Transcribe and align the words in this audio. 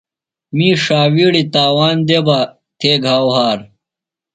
می 0.55 0.69
ݜاوِیڑی 0.83 1.43
تاوان 1.53 1.95
دےۡ 2.07 2.23
بہ 2.25 2.39
تھے 2.79 2.91
گھاؤ 3.05 3.27
ہار۔ 3.35 3.59